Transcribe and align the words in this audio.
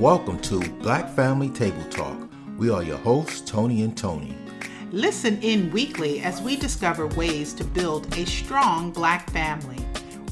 Welcome 0.00 0.38
to 0.40 0.60
Black 0.80 1.10
Family 1.10 1.50
Table 1.50 1.84
Talk. 1.90 2.18
We 2.56 2.70
are 2.70 2.82
your 2.82 2.96
hosts, 2.96 3.42
Tony 3.42 3.82
and 3.82 3.94
Tony. 3.94 4.34
Listen 4.92 5.38
in 5.42 5.70
weekly 5.72 6.22
as 6.22 6.40
we 6.40 6.56
discover 6.56 7.06
ways 7.08 7.52
to 7.52 7.64
build 7.64 8.16
a 8.16 8.24
strong 8.24 8.92
black 8.92 9.28
family. 9.28 9.76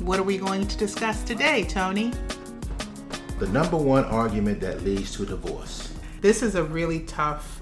What 0.00 0.18
are 0.18 0.22
we 0.22 0.38
going 0.38 0.66
to 0.66 0.76
discuss 0.78 1.22
today, 1.22 1.64
Tony? 1.64 2.14
The 3.40 3.48
number 3.48 3.76
one 3.76 4.06
argument 4.06 4.60
that 4.60 4.84
leads 4.84 5.14
to 5.16 5.26
divorce. 5.26 5.92
This 6.22 6.42
is 6.42 6.54
a 6.54 6.64
really 6.64 7.00
tough 7.00 7.60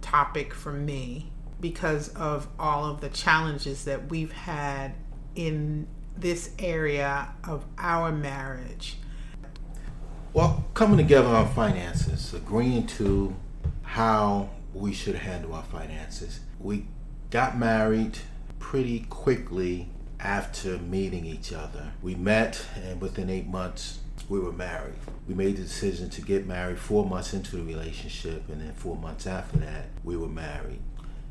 topic 0.00 0.54
for 0.54 0.70
me 0.70 1.32
because 1.60 2.10
of 2.10 2.46
all 2.56 2.84
of 2.84 3.00
the 3.00 3.08
challenges 3.08 3.84
that 3.86 4.08
we've 4.10 4.30
had 4.30 4.94
in 5.34 5.88
this 6.16 6.52
area 6.60 7.34
of 7.42 7.64
our 7.78 8.12
marriage. 8.12 8.98
Well, 10.34 10.64
coming 10.72 10.96
together 10.96 11.28
on 11.28 11.52
finances, 11.52 12.32
agreeing 12.32 12.86
to 12.86 13.36
how 13.82 14.48
we 14.72 14.94
should 14.94 15.16
handle 15.16 15.52
our 15.52 15.62
finances. 15.62 16.40
We 16.58 16.86
got 17.28 17.58
married 17.58 18.16
pretty 18.58 19.00
quickly 19.10 19.90
after 20.18 20.78
meeting 20.78 21.26
each 21.26 21.52
other. 21.52 21.92
We 22.00 22.14
met, 22.14 22.64
and 22.82 22.98
within 22.98 23.28
eight 23.28 23.46
months, 23.46 23.98
we 24.30 24.40
were 24.40 24.52
married. 24.52 24.94
We 25.28 25.34
made 25.34 25.58
the 25.58 25.64
decision 25.64 26.08
to 26.08 26.22
get 26.22 26.46
married 26.46 26.78
four 26.78 27.04
months 27.04 27.34
into 27.34 27.56
the 27.56 27.62
relationship, 27.62 28.48
and 28.48 28.62
then 28.62 28.72
four 28.72 28.96
months 28.96 29.26
after 29.26 29.58
that, 29.58 29.88
we 30.02 30.16
were 30.16 30.28
married. 30.28 30.80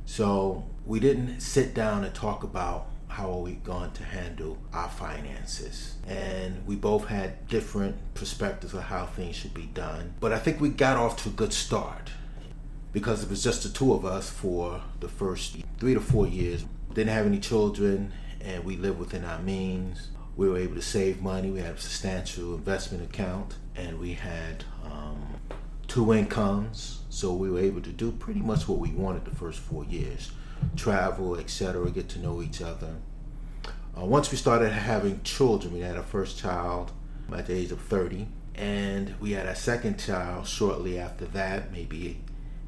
So 0.06 0.64
we 0.86 1.00
didn't 1.00 1.40
sit 1.40 1.74
down 1.74 2.04
and 2.04 2.14
talk 2.14 2.44
about 2.44 2.86
how 3.12 3.30
are 3.30 3.40
we 3.40 3.56
going 3.56 3.92
to 3.92 4.04
handle 4.04 4.58
our 4.72 4.88
finances. 4.88 5.96
And 6.08 6.66
we 6.66 6.78
both 6.78 7.08
had 7.08 7.46
different 7.50 7.98
perspectives 8.14 8.74
of 8.74 8.84
how 8.84 9.06
things 9.06 9.36
should 9.36 9.54
be 9.54 9.66
done. 9.66 10.14
But 10.22 10.32
I 10.32 10.40
think 10.40 10.62
we 10.62 10.70
got 10.70 10.96
off 10.96 11.22
to 11.24 11.30
a 11.30 11.32
good 11.34 11.52
start 11.52 12.10
because 12.94 13.22
it 13.22 13.30
was 13.30 13.44
just 13.44 13.64
the 13.64 13.70
two 13.70 13.94
of 13.94 14.06
us 14.06 14.30
for 14.30 14.82
the 15.02 15.10
first 15.10 15.58
three 15.78 15.94
to 15.94 16.00
four 16.00 16.26
years. 16.26 16.64
Didn't 16.94 17.14
have 17.14 17.26
any 17.26 17.40
children, 17.40 18.14
and 18.40 18.64
we 18.64 18.78
lived 18.78 18.98
within 18.98 19.26
our 19.26 19.40
means. 19.40 20.10
We 20.38 20.48
were 20.48 20.58
able 20.58 20.76
to 20.76 20.82
save 20.82 21.22
money. 21.22 21.52
We 21.52 21.60
had 21.60 21.76
a 21.76 21.80
substantial 21.80 22.56
investment 22.56 23.04
account, 23.04 23.56
and 23.76 24.00
we 24.00 24.14
had 24.14 24.64
um, 24.86 25.36
two 25.90 26.14
incomes. 26.14 27.02
So 27.10 27.34
we 27.34 27.50
were 27.50 27.60
able 27.60 27.82
to 27.82 27.92
do 27.92 28.14
pretty 28.14 28.40
much 28.40 28.70
what 28.70 28.80
we 28.80 28.92
wanted 28.92 29.26
the 29.26 29.36
first 29.36 29.60
four 29.60 29.84
years 29.84 30.32
travel, 30.76 31.36
etc., 31.38 31.90
get 31.92 32.10
to 32.10 32.20
know 32.20 32.42
each 32.42 32.62
other. 32.62 32.96
Uh, 33.98 34.06
once 34.06 34.32
we 34.32 34.38
started 34.38 34.72
having 34.72 35.22
children, 35.24 35.74
we 35.74 35.82
had 35.82 35.98
our 35.98 36.04
first 36.04 36.38
child 36.38 36.92
at 37.36 37.48
the 37.48 37.54
age 37.54 37.72
of 37.72 37.82
30, 37.82 38.28
and 38.56 39.16
we 39.20 39.32
had 39.32 39.48
our 39.48 39.56
second 39.56 40.00
child 40.00 40.48
shortly 40.48 41.00
after 41.00 41.26
that, 41.26 41.72
maybe 41.72 42.22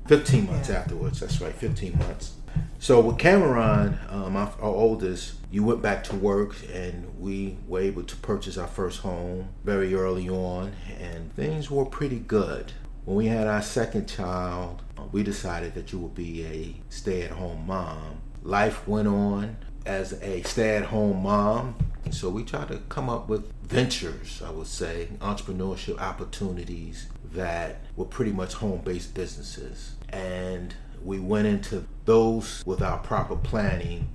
15 0.08 0.48
months 0.48 0.70
yeah. 0.70 0.76
afterwards. 0.76 1.20
That's 1.20 1.40
right, 1.42 1.54
15 1.54 1.98
months. 1.98 2.36
So 2.80 3.00
with 3.00 3.18
Cameron, 3.18 3.98
um, 4.10 4.36
our, 4.36 4.54
our, 4.60 4.70
oldest, 4.70 5.36
you 5.50 5.64
went 5.64 5.82
back 5.82 6.04
to 6.06 6.16
work, 6.16 6.56
and 6.72 7.18
we 7.20 7.58
were 7.68 7.80
able 7.80 8.04
to 8.04 8.16
purchase 8.18 8.58
our 8.58 8.68
first 8.68 9.00
home 9.00 9.50
very 9.64 9.96
early 9.96 10.30
on, 10.30 10.74
and 11.00 11.34
things 11.34 11.72
were 11.72 11.86
pretty 11.86 12.20
good. 12.20 12.74
When 13.06 13.16
we 13.18 13.28
had 13.28 13.48
our 13.48 13.62
second 13.62 14.08
child, 14.08 14.82
uh, 14.82 14.83
Uh, 14.98 15.04
we 15.12 15.24
decided 15.24 15.74
that 15.76 15.92
you 15.92 16.00
would 16.00 16.16
be 16.16 16.46
a 16.46 16.76
stay-at-home 16.90 17.66
mom. 17.66 18.22
Life 18.44 18.88
went 18.88 19.08
on 19.08 19.58
as 19.86 20.14
a 20.22 20.42
stay-at-home 20.44 21.24
mom, 21.24 21.76
and 22.06 22.14
so 22.14 22.30
we 22.30 22.44
tried 22.44 22.68
to 22.70 22.78
come 22.90 23.10
up 23.10 23.28
with 23.28 23.52
ventures, 23.64 24.42
I 24.46 24.52
would 24.52 24.68
say, 24.68 25.10
entrepreneurship 25.20 26.00
opportunities 26.00 27.08
that 27.34 27.82
were 27.96 28.06
pretty 28.06 28.32
much 28.32 28.54
home-based 28.54 29.14
businesses. 29.14 29.96
And 30.10 30.76
we 31.04 31.20
went 31.20 31.48
into 31.48 31.86
those 32.06 32.64
without 32.66 33.04
proper 33.04 33.36
planning 33.36 34.08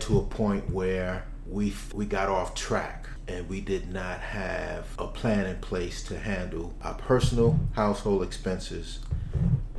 to 0.00 0.18
a 0.18 0.22
point 0.22 0.70
where 0.70 1.24
we 1.52 1.74
we 1.92 2.06
got 2.06 2.28
off 2.28 2.54
track 2.54 3.06
and 3.28 3.48
we 3.48 3.60
did 3.60 3.92
not 3.92 4.20
have 4.20 4.86
a 4.98 5.06
plan 5.06 5.46
in 5.46 5.56
place 5.58 6.02
to 6.02 6.18
handle 6.18 6.74
our 6.82 6.94
personal 6.94 7.58
household 7.74 8.22
expenses 8.22 9.00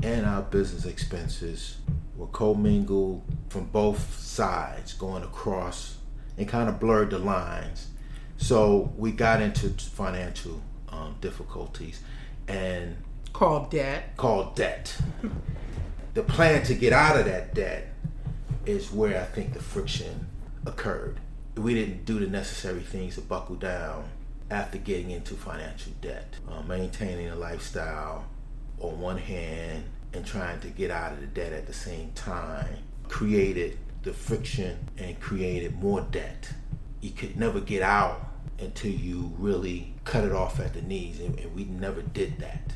and 0.01 0.25
our 0.25 0.43
business 0.43 0.85
expenses 0.85 1.77
were 2.15 2.27
commingled 2.27 3.23
from 3.49 3.65
both 3.65 4.19
sides 4.19 4.93
going 4.93 5.23
across 5.23 5.97
and 6.37 6.47
kind 6.47 6.69
of 6.69 6.79
blurred 6.79 7.09
the 7.09 7.19
lines. 7.19 7.87
So 8.37 8.93
we 8.97 9.11
got 9.11 9.41
into 9.41 9.69
financial 9.69 10.61
um, 10.89 11.15
difficulties 11.21 12.01
and 12.47 12.95
called 13.31 13.71
debt. 13.71 14.15
called 14.15 14.55
debt. 14.55 14.95
The 16.13 16.21
plan 16.23 16.63
to 16.65 16.75
get 16.75 16.93
out 16.93 17.17
of 17.17 17.25
that 17.25 17.55
debt 17.55 17.89
is 18.65 18.91
where 18.91 19.19
i 19.19 19.25
think 19.25 19.53
the 19.53 19.59
friction 19.59 20.27
occurred 20.65 21.19
we 21.55 21.73
didn't 21.73 22.05
do 22.05 22.19
the 22.19 22.27
necessary 22.27 22.81
things 22.81 23.15
to 23.15 23.21
buckle 23.21 23.55
down 23.55 24.05
after 24.49 24.77
getting 24.77 25.11
into 25.11 25.35
financial 25.35 25.91
debt. 26.01 26.35
Uh, 26.49 26.61
maintaining 26.63 27.29
a 27.29 27.35
lifestyle 27.35 28.25
on 28.79 28.99
one 28.99 29.17
hand 29.17 29.83
and 30.13 30.25
trying 30.25 30.59
to 30.59 30.67
get 30.67 30.91
out 30.91 31.13
of 31.13 31.21
the 31.21 31.27
debt 31.27 31.53
at 31.53 31.67
the 31.67 31.73
same 31.73 32.11
time 32.13 32.77
created 33.07 33.77
the 34.03 34.13
friction 34.13 34.77
and 34.97 35.19
created 35.19 35.79
more 35.81 36.01
debt. 36.01 36.51
You 37.01 37.11
could 37.11 37.37
never 37.37 37.59
get 37.59 37.81
out 37.81 38.31
until 38.59 38.91
you 38.91 39.31
really 39.37 39.93
cut 40.03 40.23
it 40.23 40.31
off 40.31 40.59
at 40.59 40.73
the 40.73 40.81
knees, 40.81 41.19
and, 41.19 41.37
and 41.39 41.53
we 41.55 41.65
never 41.65 42.01
did 42.01 42.39
that. 42.39 42.73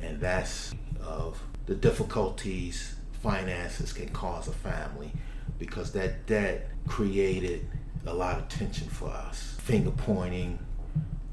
And 0.00 0.20
that's 0.20 0.74
of 1.02 1.40
the 1.66 1.74
difficulties 1.74 2.94
finances 3.22 3.92
can 3.92 4.08
cause 4.10 4.48
a 4.48 4.52
family 4.52 5.10
because 5.58 5.92
that 5.92 6.26
debt 6.26 6.68
created 6.86 7.66
a 8.06 8.14
lot 8.14 8.38
of 8.38 8.48
tension 8.48 8.88
for 8.88 9.08
us. 9.08 9.56
Finger 9.60 9.90
pointing, 9.90 10.58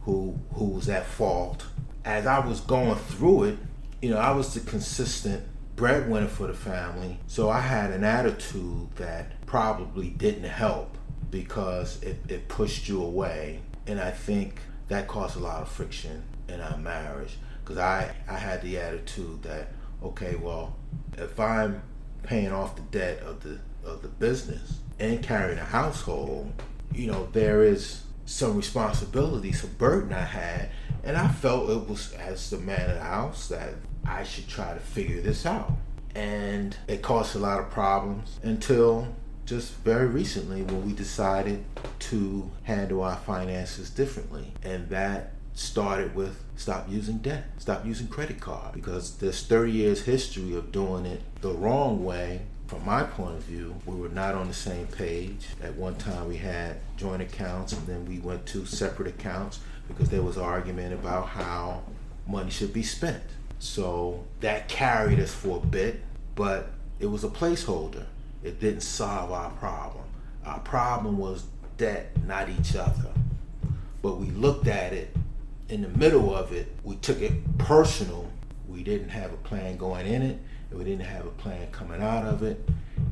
who 0.04 0.40
was 0.56 0.90
at 0.90 1.06
fault. 1.06 1.66
As 2.04 2.26
I 2.26 2.40
was 2.40 2.62
going 2.62 2.96
through 2.96 3.44
it, 3.46 3.58
you 4.02 4.10
know, 4.10 4.18
I 4.18 4.32
was 4.32 4.54
the 4.54 4.60
consistent 4.62 5.44
breadwinner 5.76 6.28
for 6.28 6.48
the 6.48 6.54
family, 6.54 7.20
so 7.28 7.50
I 7.50 7.62
had 7.62 7.92
an 7.92 8.04
attitude 8.04 8.96
that 8.96 9.46
probably 9.46 10.10
didn't 10.10 10.44
help 10.44 10.98
because 11.30 12.02
it, 12.04 12.20
it 12.28 12.48
pushed 12.48 12.88
you 12.88 13.02
away, 13.04 13.62
and 13.88 14.00
I 14.00 14.12
think 14.12 14.60
that 14.88 15.08
caused 15.08 15.38
a 15.38 15.40
lot 15.40 15.62
of 15.62 15.70
friction 15.70 16.24
in 16.50 16.60
our 16.60 16.78
marriage 16.78 17.38
because 17.64 17.78
I 17.78 18.14
I 18.28 18.38
had 18.38 18.62
the 18.62 18.78
attitude 18.78 19.44
that 19.44 19.70
okay, 20.04 20.36
well, 20.36 20.76
if 21.18 21.40
I'm 21.40 21.84
paying 22.24 22.52
off 22.52 22.76
the 22.76 22.82
debt 22.82 23.20
of 23.20 23.42
the 23.42 23.60
of 23.84 24.02
the 24.02 24.08
business 24.08 24.80
and 25.02 25.24
carrying 25.24 25.58
a 25.58 25.66
household, 25.66 26.54
you 26.94 27.08
know, 27.08 27.28
there 27.34 27.64
is 27.64 28.04
some 28.26 28.56
responsibility, 28.56 29.52
some 29.52 29.72
burden 29.72 30.14
I 30.14 30.22
had, 30.22 30.70
and 31.04 31.18
I 31.18 31.28
felt 31.28 31.72
it 31.72 31.90
was 31.90 32.14
as 32.14 32.52
the 32.52 32.60
man 32.60 32.88
of 32.88 32.96
the 32.98 33.02
house 33.02 33.48
that 33.48 33.74
I 34.06 34.24
should 34.24 34.48
try 34.48 34.74
to 34.74 34.80
figure 34.80 35.20
this 35.20 35.46
out. 35.46 35.72
And 36.14 36.78
it 36.88 37.02
caused 37.02 37.36
a 37.36 37.40
lot 37.40 37.60
of 37.60 37.72
problems 37.72 38.40
until 38.44 39.08
just 39.46 39.74
very 39.78 40.06
recently 40.06 40.62
when 40.62 40.86
we 40.86 40.94
decided 40.94 41.66
to 41.98 42.52
handle 42.64 43.02
our 43.02 43.18
finances 43.18 43.90
differently. 43.90 44.54
And 44.62 44.88
that 44.90 45.34
started 45.54 46.14
with 46.14 46.44
stop 46.56 46.88
using 46.90 47.18
debt, 47.18 47.46
stop 47.58 47.86
using 47.86 48.08
credit 48.08 48.40
card 48.40 48.74
because 48.74 49.18
there's 49.18 49.46
30 49.48 49.72
years 49.72 50.04
history 50.04 50.56
of 50.56 50.72
doing 50.72 51.08
it 51.08 51.22
the 51.42 51.52
wrong 51.52 52.04
way 52.06 52.42
from 52.72 52.86
my 52.86 53.04
point 53.04 53.36
of 53.36 53.44
view, 53.44 53.76
we 53.86 53.98
were 53.98 54.08
not 54.08 54.34
on 54.34 54.48
the 54.48 54.54
same 54.54 54.88
page. 54.88 55.46
At 55.62 55.76
one 55.76 55.96
time, 55.96 56.30
we 56.30 56.38
had 56.38 56.78
joint 56.96 57.22
accounts, 57.22 57.74
and 57.74 57.86
then 57.86 58.06
we 58.06 58.20
went 58.20 58.46
to 58.46 58.66
separate 58.66 59.10
accounts 59.10 59.60
because 59.90 60.08
there 60.08 60.22
was 60.22 60.38
argument 60.38 60.94
about 60.94 61.28
how 61.28 61.82
money 62.26 62.50
should 62.50 62.72
be 62.72 62.82
spent. 62.82 63.24
So 63.60 64.24
that 64.40 64.70
carried 64.70 65.20
us 65.20 65.34
for 65.34 65.58
a 65.58 65.66
bit, 65.68 66.00
but 66.36 66.70
it 67.02 67.08
was 67.08 67.26
a 67.26 67.28
placeholder. 67.28 68.06
It 68.42 68.62
didn't 68.62 68.84
solve 68.84 69.34
our 69.34 69.50
problem. 69.50 70.06
Our 70.46 70.60
problem 70.60 71.18
was 71.18 71.44
debt, 71.76 72.12
not 72.26 72.48
each 72.48 72.78
other. 72.78 73.12
But 74.02 74.16
we 74.16 74.28
looked 74.28 74.68
at 74.68 74.94
it 74.94 75.14
in 75.68 75.82
the 75.82 75.90
middle 75.90 76.34
of 76.34 76.54
it, 76.54 76.74
we 76.86 76.96
took 76.96 77.22
it 77.22 77.34
personal. 77.58 78.32
We 78.70 78.82
didn't 78.82 79.10
have 79.10 79.34
a 79.34 79.38
plan 79.38 79.76
going 79.76 80.08
in 80.08 80.22
it 80.22 80.40
and 80.72 80.80
we 80.80 80.86
didn't 80.86 81.06
have 81.06 81.26
a 81.26 81.32
plan 81.32 81.68
coming 81.72 82.02
out 82.02 82.26
of 82.26 82.42
it. 82.42 82.68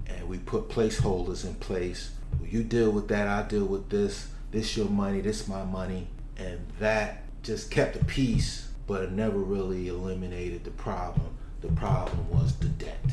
And 0.08 0.28
we 0.28 0.40
put 0.40 0.70
placeholders 0.70 1.46
in 1.46 1.54
place. 1.56 2.12
You 2.44 2.64
deal 2.64 2.92
with 2.92 3.08
that, 3.10 3.28
I 3.28 3.48
deal 3.48 3.66
with 3.66 3.90
this. 3.90 4.30
This 4.52 4.76
your 4.76 4.90
money, 4.90 5.22
this 5.22 5.48
my 5.48 5.64
money. 5.64 6.08
And 6.38 6.60
that 6.80 7.24
just 7.44 7.70
kept 7.70 8.00
the 8.00 8.06
peace, 8.06 8.70
but 8.88 9.04
it 9.04 9.12
never 9.12 9.38
really 9.38 9.88
eliminated 9.88 10.64
the 10.64 10.72
problem. 10.72 11.38
The 11.62 11.68
problem 11.70 12.30
was 12.32 12.56
the 12.56 12.70
debt. 12.70 13.06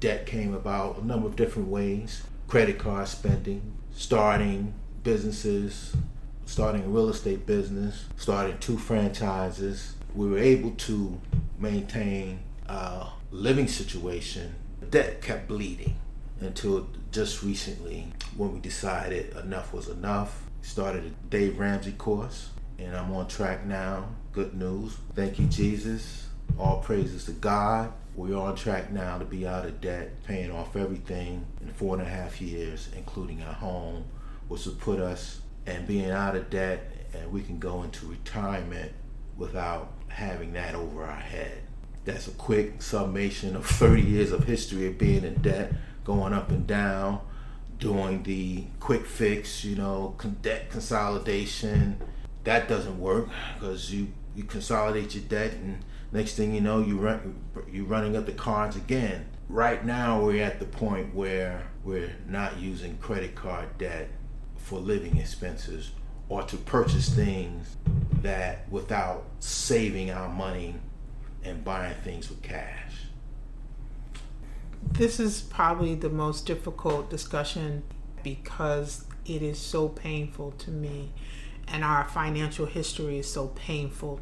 Debt 0.00 0.26
came 0.26 0.54
about 0.54 0.98
a 0.98 1.06
number 1.06 1.26
of 1.26 1.36
different 1.36 1.68
ways. 1.68 2.22
Credit 2.46 2.78
card 2.78 3.08
spending, 3.08 3.60
starting 3.92 4.72
businesses, 5.02 5.94
starting 6.46 6.84
a 6.84 6.88
real 6.88 7.10
estate 7.10 7.44
business, 7.44 8.06
starting 8.16 8.56
two 8.58 8.78
franchises, 8.78 9.94
we 10.14 10.28
were 10.28 10.38
able 10.38 10.70
to 10.72 11.20
maintain 11.58 12.40
a 12.68 13.08
living 13.30 13.68
situation. 13.68 14.54
Debt 14.90 15.20
kept 15.22 15.48
bleeding 15.48 15.96
until 16.40 16.88
just 17.10 17.42
recently 17.42 18.12
when 18.36 18.52
we 18.52 18.60
decided 18.60 19.36
enough 19.36 19.72
was 19.72 19.88
enough. 19.88 20.42
Started 20.62 21.04
a 21.04 21.10
Dave 21.30 21.58
Ramsey 21.58 21.92
course, 21.92 22.50
and 22.78 22.94
I'm 22.96 23.12
on 23.12 23.28
track 23.28 23.64
now. 23.64 24.08
Good 24.32 24.54
news. 24.54 24.96
Thank 25.14 25.38
you, 25.38 25.46
Jesus. 25.46 26.26
All 26.58 26.80
praises 26.80 27.24
to 27.26 27.32
God. 27.32 27.92
We're 28.14 28.36
on 28.36 28.56
track 28.56 28.90
now 28.90 29.18
to 29.18 29.24
be 29.24 29.46
out 29.46 29.64
of 29.64 29.80
debt, 29.80 30.24
paying 30.24 30.50
off 30.50 30.74
everything 30.74 31.46
in 31.60 31.68
four 31.68 31.94
and 31.94 32.02
a 32.06 32.08
half 32.08 32.40
years, 32.40 32.88
including 32.96 33.42
our 33.42 33.52
home, 33.52 34.04
which 34.48 34.66
will 34.66 34.74
put 34.74 34.98
us 34.98 35.40
and 35.66 35.86
being 35.86 36.10
out 36.10 36.34
of 36.34 36.50
debt, 36.50 36.92
and 37.14 37.30
we 37.30 37.42
can 37.42 37.58
go 37.58 37.82
into 37.82 38.06
retirement 38.06 38.92
without 39.36 39.92
having 40.08 40.52
that 40.54 40.74
over 40.74 41.04
our 41.04 41.14
head. 41.14 41.62
That's 42.08 42.26
a 42.26 42.30
quick 42.30 42.80
summation 42.80 43.54
of 43.54 43.66
30 43.66 44.00
years 44.00 44.32
of 44.32 44.44
history 44.44 44.86
of 44.86 44.96
being 44.96 45.24
in 45.24 45.34
debt, 45.42 45.74
going 46.04 46.32
up 46.32 46.48
and 46.48 46.66
down, 46.66 47.20
doing 47.78 48.22
the 48.22 48.64
quick 48.80 49.04
fix, 49.04 49.62
you 49.62 49.76
know, 49.76 50.16
debt 50.40 50.70
consolidation. 50.70 52.00
That 52.44 52.66
doesn't 52.66 52.98
work 52.98 53.28
because 53.52 53.92
you, 53.92 54.08
you 54.34 54.44
consolidate 54.44 55.14
your 55.14 55.24
debt 55.24 55.52
and 55.52 55.84
next 56.10 56.36
thing 56.36 56.54
you 56.54 56.62
know 56.62 56.80
you 56.80 56.96
run, 56.96 57.42
you're 57.70 57.84
running 57.84 58.16
up 58.16 58.24
the 58.24 58.32
cards 58.32 58.74
again. 58.74 59.26
Right 59.50 59.84
now 59.84 60.24
we're 60.24 60.42
at 60.42 60.60
the 60.60 60.64
point 60.64 61.14
where 61.14 61.68
we're 61.84 62.16
not 62.26 62.58
using 62.58 62.96
credit 62.96 63.34
card 63.34 63.76
debt 63.76 64.08
for 64.56 64.78
living 64.78 65.18
expenses 65.18 65.90
or 66.30 66.42
to 66.44 66.56
purchase 66.56 67.10
things 67.10 67.76
that 68.22 68.66
without 68.70 69.26
saving 69.40 70.10
our 70.10 70.30
money 70.30 70.74
and 71.44 71.64
buying 71.64 71.94
things 72.02 72.28
with 72.28 72.42
cash. 72.42 73.06
This 74.92 75.20
is 75.20 75.40
probably 75.40 75.94
the 75.94 76.08
most 76.08 76.46
difficult 76.46 77.10
discussion 77.10 77.82
because 78.22 79.04
it 79.24 79.42
is 79.42 79.58
so 79.58 79.88
painful 79.88 80.52
to 80.52 80.70
me 80.70 81.12
and 81.72 81.84
our 81.84 82.04
financial 82.04 82.66
history 82.66 83.18
is 83.18 83.30
so 83.30 83.48
painful. 83.48 84.20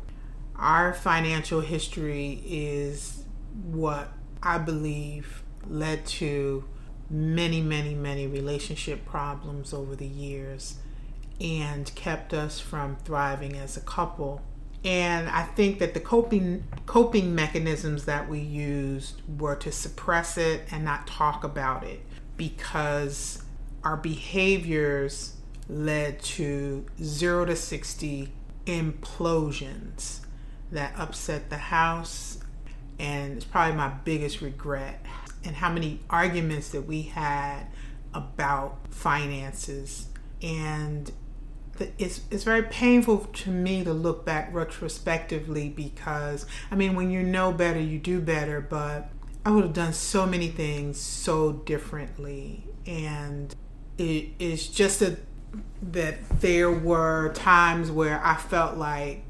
Our 0.56 0.92
financial 0.92 1.60
history 1.60 2.42
is 2.44 3.24
what 3.64 4.12
I 4.42 4.58
believe 4.58 5.42
led 5.68 6.06
to 6.06 6.64
many, 7.08 7.60
many, 7.60 7.94
many 7.94 8.26
relationship 8.26 9.04
problems 9.06 9.72
over 9.72 9.94
the 9.94 10.06
years 10.06 10.78
and 11.40 11.94
kept 11.94 12.32
us 12.32 12.58
from 12.58 12.96
thriving 13.04 13.54
as 13.56 13.76
a 13.76 13.80
couple. 13.80 14.42
And 14.84 15.28
I 15.28 15.42
think 15.42 15.78
that 15.80 15.94
the 15.94 16.00
coping 16.00 16.64
coping 16.86 17.34
mechanisms 17.34 18.04
that 18.04 18.28
we 18.28 18.38
used 18.38 19.22
were 19.38 19.56
to 19.56 19.72
suppress 19.72 20.38
it 20.38 20.62
and 20.70 20.84
not 20.84 21.06
talk 21.06 21.42
about 21.42 21.82
it 21.82 22.00
because 22.36 23.42
our 23.82 23.96
behaviors 23.96 25.34
led 25.68 26.20
to 26.20 26.86
0 27.02 27.46
to 27.46 27.56
60 27.56 28.32
implosions 28.66 30.20
that 30.70 30.94
upset 30.98 31.50
the 31.50 31.56
house. 31.56 32.38
And 32.98 33.36
it's 33.36 33.44
probably 33.44 33.76
my 33.76 33.88
biggest 33.88 34.40
regret. 34.40 35.04
And 35.44 35.54
how 35.54 35.70
many 35.70 36.00
arguments 36.10 36.70
that 36.70 36.82
we 36.82 37.02
had 37.02 37.66
about 38.14 38.78
finances. 38.90 40.08
And 40.42 41.10
it's 41.98 42.20
it's 42.30 42.44
very 42.44 42.62
painful 42.62 43.18
to 43.18 43.50
me 43.50 43.84
to 43.84 43.92
look 43.92 44.24
back 44.24 44.52
retrospectively 44.52 45.68
because 45.68 46.46
I 46.70 46.74
mean 46.74 46.94
when 46.94 47.10
you 47.10 47.22
know 47.22 47.52
better 47.52 47.80
you 47.80 47.98
do 47.98 48.20
better 48.20 48.60
but 48.60 49.10
I 49.46 49.50
would 49.50 49.62
have 49.62 49.74
done 49.74 49.92
so 49.92 50.26
many 50.26 50.48
things 50.48 50.98
so 51.00 51.52
differently. 51.52 52.64
And 52.84 53.54
it 53.96 54.30
is 54.40 54.66
just 54.66 55.00
a, 55.02 55.18
that 55.80 56.40
there 56.40 56.68
were 56.68 57.32
times 57.32 57.92
where 57.92 58.20
I 58.24 58.34
felt 58.34 58.76
like 58.76 59.22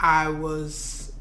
I 0.00 0.30
was 0.30 1.12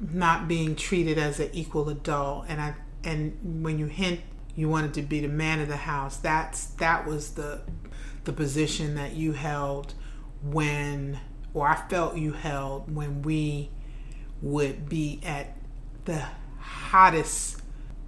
not 0.00 0.48
being 0.48 0.76
treated 0.76 1.18
as 1.18 1.38
an 1.40 1.50
equal 1.52 1.90
adult. 1.90 2.46
And 2.48 2.58
I 2.58 2.74
and 3.04 3.62
when 3.62 3.78
you 3.78 3.84
hint 3.84 4.20
you 4.56 4.70
wanted 4.70 4.94
to 4.94 5.02
be 5.02 5.20
the 5.20 5.28
man 5.28 5.60
of 5.60 5.68
the 5.68 5.76
house 5.76 6.16
that's 6.18 6.66
that 6.66 7.06
was 7.06 7.32
the 7.32 7.60
the 8.24 8.32
position 8.32 8.94
that 8.94 9.14
you 9.14 9.32
held 9.32 9.94
when, 10.42 11.18
or 11.52 11.66
I 11.68 11.76
felt 11.88 12.16
you 12.16 12.32
held 12.32 12.94
when 12.94 13.22
we 13.22 13.70
would 14.42 14.88
be 14.88 15.20
at 15.24 15.56
the 16.04 16.22
hottest 16.58 17.62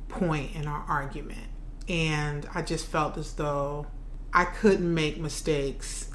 point 0.09 0.55
in 0.55 0.67
our 0.67 0.85
argument. 0.89 1.49
And 1.89 2.49
I 2.55 2.63
just 2.63 2.87
felt 2.87 3.17
as 3.17 3.33
though 3.35 3.87
I 4.33 4.45
couldn't 4.45 4.93
make 4.93 5.19
mistakes 5.19 6.11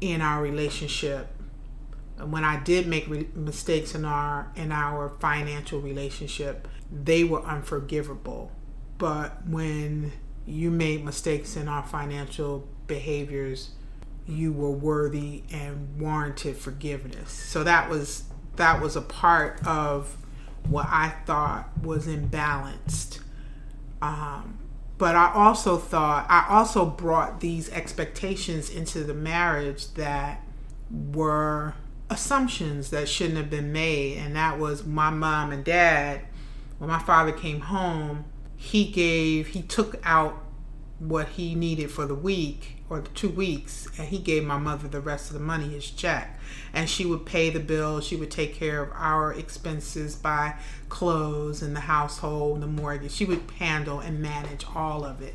in 0.00 0.20
our 0.20 0.42
relationship. 0.42 1.28
And 2.18 2.32
when 2.32 2.44
I 2.44 2.60
did 2.60 2.86
make 2.86 3.08
re- 3.08 3.28
mistakes 3.34 3.94
in 3.94 4.04
our 4.04 4.50
in 4.56 4.72
our 4.72 5.10
financial 5.20 5.80
relationship, 5.80 6.68
they 6.90 7.24
were 7.24 7.42
unforgivable. 7.42 8.52
But 8.98 9.46
when 9.46 10.12
you 10.46 10.70
made 10.70 11.04
mistakes 11.04 11.56
in 11.56 11.68
our 11.68 11.82
financial 11.82 12.68
behaviors 12.86 13.70
you 14.26 14.52
were 14.52 14.70
worthy 14.70 15.42
and 15.52 16.00
warranted 16.00 16.56
forgiveness. 16.56 17.30
So 17.30 17.64
that 17.64 17.90
was 17.90 18.24
that 18.56 18.80
was 18.80 18.96
a 18.96 19.02
part 19.02 19.64
of 19.66 20.16
what 20.68 20.86
I 20.88 21.10
thought 21.26 21.68
was 21.82 22.06
imbalanced. 22.06 23.20
Um, 24.00 24.58
but 24.96 25.16
I 25.16 25.32
also 25.34 25.76
thought 25.76 26.26
I 26.28 26.46
also 26.48 26.86
brought 26.86 27.40
these 27.40 27.68
expectations 27.70 28.70
into 28.70 29.04
the 29.04 29.14
marriage 29.14 29.92
that 29.94 30.42
were 30.90 31.74
assumptions 32.10 32.90
that 32.90 33.08
shouldn't 33.08 33.36
have 33.36 33.50
been 33.50 33.72
made, 33.72 34.18
and 34.18 34.36
that 34.36 34.58
was 34.58 34.84
my 34.84 35.10
mom 35.10 35.52
and 35.52 35.64
dad. 35.64 36.22
When 36.78 36.88
my 36.88 36.98
father 36.98 37.32
came 37.32 37.60
home, 37.60 38.24
he 38.56 38.84
gave 38.86 39.48
he 39.48 39.62
took 39.62 40.00
out 40.04 40.43
what 40.98 41.28
he 41.30 41.54
needed 41.54 41.90
for 41.90 42.06
the 42.06 42.14
week 42.14 42.76
or 42.88 43.00
the 43.00 43.08
two 43.10 43.28
weeks 43.28 43.88
and 43.98 44.08
he 44.08 44.18
gave 44.18 44.44
my 44.44 44.58
mother 44.58 44.86
the 44.86 45.00
rest 45.00 45.28
of 45.28 45.34
the 45.34 45.40
money 45.42 45.68
his 45.68 45.90
check. 45.90 46.38
And 46.72 46.88
she 46.88 47.04
would 47.04 47.26
pay 47.26 47.50
the 47.50 47.60
bill 47.60 48.00
she 48.00 48.16
would 48.16 48.30
take 48.30 48.54
care 48.54 48.82
of 48.82 48.90
our 48.92 49.32
expenses 49.32 50.14
buy 50.14 50.54
clothes 50.88 51.62
and 51.62 51.74
the 51.74 51.80
household 51.80 52.60
the 52.60 52.66
mortgage. 52.66 53.12
She 53.12 53.24
would 53.24 53.42
handle 53.58 54.00
and 54.00 54.20
manage 54.20 54.64
all 54.74 55.04
of 55.04 55.20
it. 55.20 55.34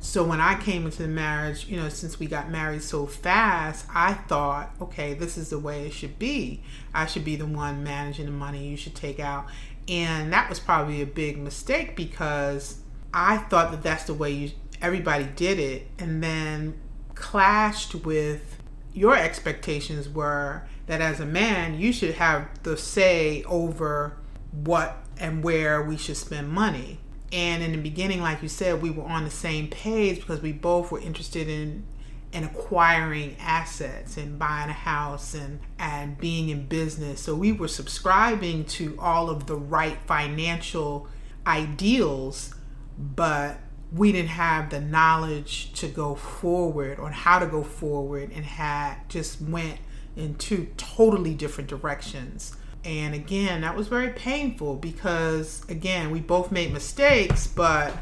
So 0.00 0.24
when 0.24 0.40
i 0.40 0.60
came 0.60 0.84
into 0.84 1.02
the 1.02 1.08
marriage 1.08 1.66
you 1.66 1.76
know 1.76 1.88
since 1.88 2.18
we 2.18 2.26
got 2.26 2.50
married 2.50 2.82
so 2.82 3.06
fast 3.06 3.86
i 3.94 4.14
thought 4.14 4.74
okay 4.80 5.14
this 5.14 5.38
is 5.38 5.50
the 5.50 5.60
way 5.60 5.86
it 5.86 5.92
should 5.92 6.18
be. 6.18 6.60
I 6.92 7.06
should 7.06 7.24
be 7.24 7.36
the 7.36 7.46
one 7.46 7.84
managing 7.84 8.26
the 8.26 8.32
money 8.32 8.66
you 8.66 8.76
should 8.76 8.96
take 8.96 9.20
out. 9.20 9.46
And 9.88 10.32
that 10.32 10.48
was 10.48 10.58
probably 10.58 11.02
a 11.02 11.06
big 11.06 11.38
mistake 11.38 11.94
because 11.94 12.80
i 13.14 13.36
thought 13.36 13.70
that 13.70 13.82
that's 13.84 14.04
the 14.04 14.14
way 14.14 14.32
you 14.32 14.50
everybody 14.82 15.24
did 15.24 15.58
it 15.58 15.86
and 15.98 16.22
then 16.22 16.78
clashed 17.14 17.94
with 17.94 18.58
your 18.92 19.16
expectations 19.16 20.08
were 20.08 20.66
that 20.86 21.00
as 21.00 21.20
a 21.20 21.24
man 21.26 21.78
you 21.78 21.92
should 21.92 22.14
have 22.14 22.48
the 22.64 22.76
say 22.76 23.42
over 23.44 24.16
what 24.50 24.98
and 25.18 25.42
where 25.42 25.82
we 25.82 25.96
should 25.96 26.16
spend 26.16 26.48
money. 26.48 26.98
And 27.32 27.62
in 27.62 27.72
the 27.72 27.78
beginning 27.78 28.20
like 28.20 28.42
you 28.42 28.48
said 28.48 28.82
we 28.82 28.90
were 28.90 29.04
on 29.04 29.24
the 29.24 29.30
same 29.30 29.68
page 29.68 30.16
because 30.16 30.42
we 30.42 30.52
both 30.52 30.90
were 30.90 31.00
interested 31.00 31.48
in 31.48 31.86
in 32.32 32.44
acquiring 32.44 33.36
assets 33.38 34.16
and 34.16 34.38
buying 34.38 34.70
a 34.70 34.74
house 34.74 35.34
and 35.34 35.60
and 35.78 36.18
being 36.18 36.48
in 36.48 36.66
business. 36.66 37.20
So 37.20 37.34
we 37.34 37.52
were 37.52 37.68
subscribing 37.68 38.64
to 38.66 38.98
all 38.98 39.30
of 39.30 39.46
the 39.46 39.56
right 39.56 39.98
financial 40.06 41.08
ideals 41.46 42.54
but 42.98 43.58
we 43.94 44.12
didn't 44.12 44.30
have 44.30 44.70
the 44.70 44.80
knowledge 44.80 45.72
to 45.74 45.88
go 45.88 46.14
forward 46.14 46.98
on 46.98 47.12
how 47.12 47.38
to 47.38 47.46
go 47.46 47.62
forward 47.62 48.30
and 48.32 48.44
had 48.44 48.96
just 49.08 49.40
went 49.40 49.78
in 50.16 50.34
two 50.36 50.68
totally 50.76 51.34
different 51.34 51.68
directions. 51.68 52.56
And 52.84 53.14
again, 53.14 53.60
that 53.60 53.76
was 53.76 53.88
very 53.88 54.10
painful 54.10 54.76
because 54.76 55.62
again, 55.68 56.10
we 56.10 56.20
both 56.20 56.50
made 56.50 56.72
mistakes, 56.72 57.46
but 57.46 57.96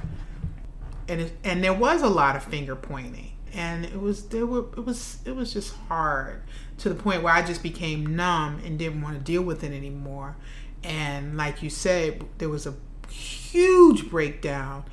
and 1.09 1.23
it, 1.23 1.33
and 1.43 1.63
there 1.63 1.75
was 1.75 2.03
a 2.03 2.09
lot 2.09 2.37
of 2.37 2.45
finger 2.45 2.77
pointing 2.77 3.33
and 3.53 3.85
it 3.85 4.01
was 4.01 4.29
there 4.29 4.47
were 4.47 4.67
it 4.77 4.85
was 4.85 5.19
it 5.25 5.35
was 5.35 5.53
just 5.53 5.75
hard 5.89 6.43
to 6.79 6.89
the 6.89 6.95
point 6.95 7.23
where 7.23 7.33
I 7.33 7.43
just 7.43 7.63
became 7.63 8.17
numb 8.17 8.61
and 8.65 8.79
didn't 8.79 9.03
want 9.03 9.19
to 9.19 9.23
deal 9.23 9.43
with 9.43 9.65
it 9.65 9.73
anymore. 9.73 10.37
And 10.83 11.37
like 11.37 11.63
you 11.63 11.69
said, 11.69 12.25
there 12.39 12.49
was 12.49 12.67
a 12.67 12.75
huge 13.09 14.09
breakdown 14.09 14.85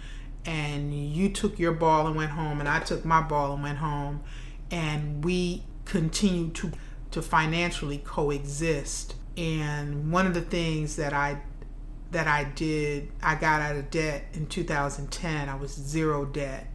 and 0.47 0.93
you 0.93 1.29
took 1.29 1.59
your 1.59 1.73
ball 1.73 2.07
and 2.07 2.15
went 2.15 2.31
home 2.31 2.59
and 2.59 2.67
I 2.67 2.79
took 2.79 3.05
my 3.05 3.21
ball 3.21 3.53
and 3.53 3.61
went 3.61 3.77
home 3.77 4.23
and 4.71 5.23
we 5.23 5.63
continued 5.85 6.55
to 6.55 6.71
to 7.11 7.21
financially 7.21 7.99
coexist 7.99 9.15
And 9.37 10.11
one 10.11 10.25
of 10.25 10.33
the 10.33 10.41
things 10.41 10.95
that 10.95 11.13
I 11.13 11.41
that 12.11 12.27
I 12.27 12.45
did, 12.45 13.11
I 13.21 13.35
got 13.35 13.61
out 13.61 13.75
of 13.75 13.89
debt 13.89 14.25
in 14.33 14.47
2010. 14.47 15.49
I 15.49 15.55
was 15.55 15.71
zero 15.71 16.25
debt 16.25 16.67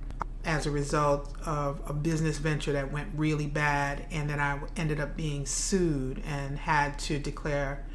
as 0.44 0.66
a 0.66 0.70
result 0.70 1.32
of 1.46 1.80
a 1.86 1.92
business 1.92 2.38
venture 2.38 2.72
that 2.72 2.92
went 2.92 3.08
really 3.14 3.46
bad, 3.46 4.06
and 4.10 4.28
then 4.28 4.40
I 4.40 4.60
ended 4.76 5.00
up 5.00 5.16
being 5.16 5.46
sued 5.46 6.22
and 6.26 6.58
had 6.58 6.98
to 7.00 7.18
declare 7.18 7.86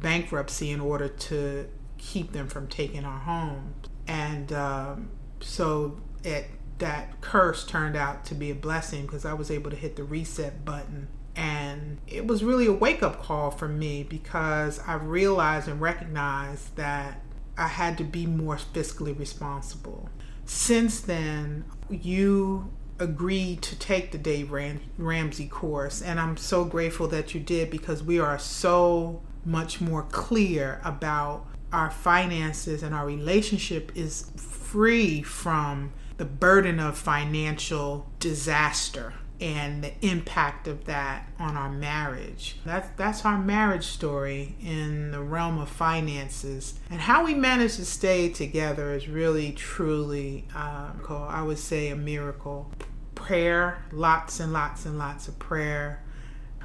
bankruptcy 0.00 0.70
in 0.70 0.80
order 0.80 1.08
to 1.08 1.68
keep 1.98 2.32
them 2.32 2.48
from 2.48 2.66
taking 2.66 3.04
our 3.04 3.18
home. 3.18 3.74
And 4.08 4.52
um, 4.52 5.10
so 5.40 6.00
it 6.24 6.46
that 6.78 7.20
curse 7.20 7.64
turned 7.64 7.96
out 7.96 8.24
to 8.26 8.34
be 8.34 8.50
a 8.50 8.54
blessing 8.54 9.02
because 9.02 9.24
I 9.24 9.32
was 9.32 9.50
able 9.50 9.70
to 9.70 9.76
hit 9.76 9.96
the 9.96 10.04
reset 10.04 10.64
button. 10.64 11.08
And 11.34 11.98
it 12.06 12.26
was 12.26 12.44
really 12.44 12.66
a 12.66 12.72
wake 12.72 13.02
up 13.02 13.22
call 13.22 13.50
for 13.50 13.68
me 13.68 14.02
because 14.02 14.80
I 14.86 14.94
realized 14.94 15.68
and 15.68 15.80
recognized 15.80 16.76
that 16.76 17.22
I 17.56 17.68
had 17.68 17.96
to 17.98 18.04
be 18.04 18.26
more 18.26 18.56
fiscally 18.56 19.18
responsible. 19.18 20.08
Since 20.44 21.00
then, 21.00 21.64
you 21.90 22.70
agreed 22.98 23.62
to 23.62 23.78
take 23.78 24.12
the 24.12 24.18
Dave 24.18 24.50
Ram- 24.50 24.80
Ramsey 24.96 25.46
course, 25.46 26.00
and 26.00 26.18
I'm 26.18 26.36
so 26.36 26.64
grateful 26.64 27.08
that 27.08 27.34
you 27.34 27.40
did 27.40 27.70
because 27.70 28.02
we 28.02 28.18
are 28.18 28.38
so 28.38 29.22
much 29.44 29.80
more 29.80 30.02
clear 30.02 30.80
about 30.84 31.46
our 31.72 31.90
finances 31.90 32.82
and 32.82 32.94
our 32.94 33.06
relationship 33.06 33.92
is 33.94 34.30
free 34.36 35.22
from 35.22 35.92
the 36.16 36.24
burden 36.24 36.80
of 36.80 36.96
financial 36.96 38.06
disaster 38.20 39.14
and 39.40 39.84
the 39.84 39.92
impact 40.00 40.66
of 40.66 40.86
that 40.86 41.28
on 41.38 41.56
our 41.56 41.70
marriage. 41.70 42.56
That's 42.64 42.88
that's 42.96 43.24
our 43.24 43.38
marriage 43.38 43.84
story 43.84 44.56
in 44.62 45.10
the 45.10 45.20
realm 45.20 45.58
of 45.58 45.68
finances, 45.68 46.74
and 46.90 47.00
how 47.00 47.24
we 47.24 47.34
manage 47.34 47.76
to 47.76 47.84
stay 47.84 48.30
together 48.30 48.94
is 48.94 49.08
really, 49.08 49.52
truly, 49.52 50.46
uh, 50.54 50.92
I 51.08 51.42
would 51.42 51.58
say, 51.58 51.88
a 51.90 51.96
miracle. 51.96 52.70
Prayer, 53.14 53.82
lots 53.92 54.40
and 54.40 54.52
lots 54.52 54.86
and 54.86 54.98
lots 54.98 55.28
of 55.28 55.38
prayer. 55.38 56.02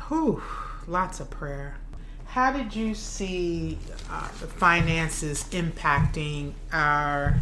Whew, 0.08 0.42
lots 0.88 1.20
of 1.20 1.30
prayer. 1.30 1.78
How 2.32 2.54
did 2.54 2.74
you 2.74 2.96
see 2.96 3.78
uh, 4.10 4.30
the 4.40 4.48
finances 4.48 5.44
impacting 5.52 6.54
our 6.72 7.42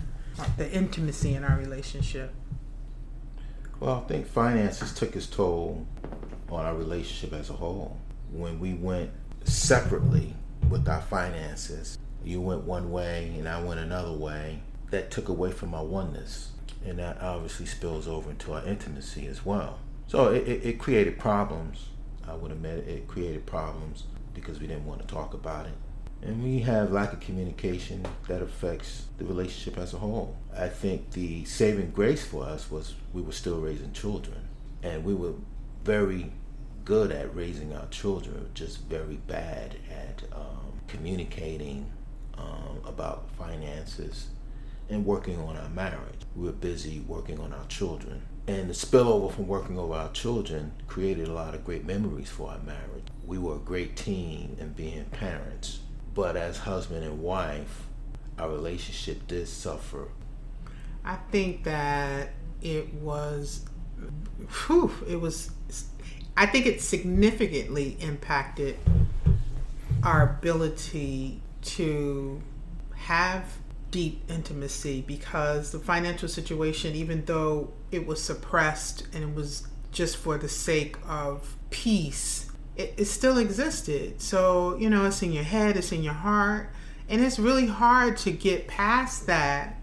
the 0.58 0.72
intimacy 0.72 1.36
in 1.36 1.44
our 1.44 1.60
relationship? 1.60 2.34
Well, 3.80 4.04
I 4.04 4.08
think 4.08 4.26
finances 4.26 4.92
took 4.92 5.16
its 5.16 5.28
toll 5.28 5.86
on 6.50 6.66
our 6.66 6.74
relationship 6.74 7.40
as 7.40 7.52
a 7.52 7.54
whole. 7.54 8.00
When 8.32 8.60
we 8.60 8.74
went 8.74 9.12
separately 9.44 10.34
with 10.72 10.90
our 10.90 11.02
finances, 11.02 12.00
you 12.26 12.42
went 12.42 12.64
one 12.64 12.92
way 12.92 13.32
and 13.38 13.48
I 13.48 13.62
went 13.62 13.80
another 13.80 14.14
way, 14.14 14.64
that 14.90 15.12
took 15.12 15.30
away 15.30 15.52
from 15.52 15.76
our 15.76 15.86
oneness. 15.86 16.50
And 16.84 16.98
that 16.98 17.22
obviously 17.22 17.68
spills 17.68 18.08
over 18.08 18.32
into 18.32 18.54
our 18.54 18.66
intimacy 18.66 19.28
as 19.28 19.46
well. 19.46 19.78
So 20.08 20.30
it, 20.30 20.48
it, 20.48 20.66
it 20.66 20.80
created 20.80 21.20
problems. 21.20 21.90
I 22.28 22.34
would 22.34 22.52
admit 22.52 22.88
it 22.88 23.08
created 23.08 23.46
problems 23.46 24.06
because 24.34 24.60
we 24.60 24.68
didn't 24.68 24.86
want 24.86 25.02
to 25.02 25.08
talk 25.08 25.34
about 25.34 25.66
it 25.66 25.74
and 26.22 26.44
we 26.44 26.60
have 26.60 26.92
lack 26.92 27.14
of 27.14 27.20
communication 27.20 28.06
that 28.28 28.42
affects 28.42 29.06
the 29.18 29.26
relationship 29.26 29.78
as 29.80 29.94
a 29.94 29.98
whole. 29.98 30.36
I 30.56 30.68
think 30.68 31.12
the 31.12 31.46
saving 31.46 31.92
grace 31.92 32.26
for 32.26 32.44
us 32.44 32.70
was 32.70 32.96
we 33.14 33.22
were 33.22 33.32
still 33.32 33.60
raising 33.60 33.94
children, 33.94 34.48
and 34.84 35.04
we 35.04 35.14
were 35.14 35.34
very 35.84 36.32
good 36.84 37.12
at 37.12 37.34
raising 37.36 37.74
our 37.74 37.88
children, 37.88 38.50
just 38.54 38.82
very 38.84 39.18
bad 39.28 39.78
at 39.90 40.24
um, 40.34 40.74
communicating 40.88 41.90
um, 42.38 42.82
about 42.86 43.30
finances 43.38 44.28
and 44.90 45.06
working 45.06 45.40
on 45.40 45.56
our 45.56 45.70
marriage. 45.70 46.22
We 46.36 46.48
were 46.48 46.52
busy 46.52 47.00
working 47.02 47.40
on 47.40 47.54
our 47.54 47.66
children. 47.68 48.24
And 48.50 48.70
the 48.70 48.74
spillover 48.74 49.32
from 49.32 49.48
working 49.48 49.78
over 49.78 49.94
our 49.94 50.12
children 50.12 50.72
created 50.88 51.28
a 51.28 51.34
lot 51.34 51.54
of 51.54 51.64
great 51.64 51.86
memories 51.86 52.30
for 52.30 52.50
our 52.50 52.60
marriage. 52.60 53.06
We 53.26 53.38
were 53.38 53.58
a 53.58 53.60
great 53.60 53.96
team 53.96 54.58
in 54.60 54.70
being 54.74 55.06
parents 55.06 55.80
but 56.20 56.36
as 56.36 56.58
husband 56.58 57.06
and 57.06 57.22
wife, 57.22 57.86
our 58.38 58.50
relationship 58.50 59.26
did 59.28 59.48
suffer. 59.48 60.10
I 61.06 61.16
think 61.32 61.64
that 61.64 62.32
it 62.62 62.94
was, 62.96 63.66
whew, 64.66 64.92
it 65.08 65.16
was, 65.16 65.52
I 66.36 66.46
think 66.46 66.66
it 66.66 66.82
significantly 66.82 67.96
impacted 68.02 68.78
our 70.04 70.24
ability 70.24 71.42
to 71.62 72.42
have 72.96 73.46
deep 73.92 74.24
intimacy 74.30 75.04
because 75.06 75.72
the 75.72 75.80
financial 75.80 76.28
situation, 76.28 76.96
even 76.96 77.26
though 77.26 77.74
it 77.92 78.06
was 78.06 78.22
suppressed 78.22 79.08
and 79.14 79.24
it 79.24 79.36
was 79.36 79.68
just 79.92 80.18
for 80.18 80.38
the 80.38 80.50
sake 80.50 80.96
of 81.08 81.56
peace, 81.70 82.52
it, 82.76 82.94
it 82.98 83.06
still 83.06 83.38
existed. 83.38 84.22
So, 84.22 84.78
you 84.78 84.90
know, 84.90 85.06
it's 85.06 85.22
in 85.22 85.34
your 85.34 85.44
head, 85.44 85.78
it's 85.78 85.92
in 85.92 86.04
your 86.04 86.14
heart. 86.14 86.70
And 87.08 87.22
it's 87.22 87.40
really 87.40 87.66
hard 87.66 88.18
to 88.18 88.32
get 88.32 88.68
past 88.68 89.26
that 89.26 89.82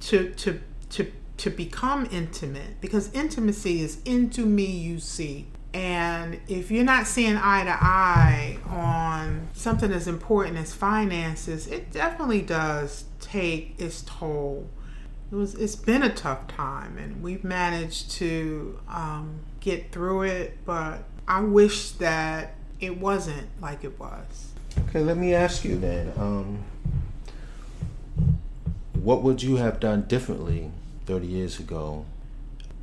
to, 0.00 0.30
to, 0.30 0.60
to, 0.90 1.12
to 1.36 1.50
become 1.50 2.08
intimate 2.10 2.80
because 2.80 3.12
intimacy 3.12 3.80
is 3.80 4.02
into 4.04 4.44
me, 4.44 4.66
you 4.66 4.98
see. 4.98 5.46
And 5.78 6.40
if 6.48 6.72
you're 6.72 6.82
not 6.82 7.06
seeing 7.06 7.36
eye 7.36 7.62
to 7.62 7.70
eye 7.70 8.58
on 8.68 9.46
something 9.52 9.92
as 9.92 10.08
important 10.08 10.56
as 10.56 10.74
finances, 10.74 11.68
it 11.68 11.92
definitely 11.92 12.42
does 12.42 13.04
take 13.20 13.76
its 13.78 14.02
toll. 14.02 14.68
It 15.30 15.36
was 15.36 15.54
it's 15.54 15.76
been 15.76 16.02
a 16.02 16.12
tough 16.12 16.48
time 16.48 16.98
and 16.98 17.22
we've 17.22 17.44
managed 17.44 18.10
to 18.12 18.76
um, 18.88 19.38
get 19.60 19.92
through 19.92 20.22
it, 20.22 20.58
but 20.64 21.04
I 21.28 21.42
wish 21.42 21.92
that 21.92 22.56
it 22.80 22.98
wasn't 22.98 23.46
like 23.62 23.84
it 23.84 24.00
was. 24.00 24.48
Okay, 24.88 24.98
let 24.98 25.16
me 25.16 25.32
ask 25.32 25.64
you 25.64 25.78
then. 25.78 26.12
Um, 26.16 26.64
what 28.94 29.22
would 29.22 29.44
you 29.44 29.56
have 29.56 29.78
done 29.78 30.02
differently 30.08 30.72
30 31.06 31.28
years 31.28 31.60
ago? 31.60 32.04